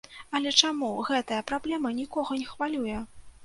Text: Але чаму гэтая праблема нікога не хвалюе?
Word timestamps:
Але 0.37 0.53
чаму 0.61 0.89
гэтая 1.11 1.41
праблема 1.53 1.95
нікога 2.01 2.41
не 2.43 2.51
хвалюе? 2.51 2.97